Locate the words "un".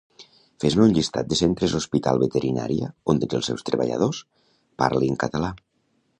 0.85-0.95